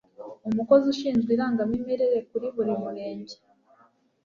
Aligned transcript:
umukozi 0.49 0.85
ushinzwe 0.93 1.29
irangamimerere 1.33 2.17
kuri 2.29 2.47
buri 2.55 2.73
murenge 2.83 3.35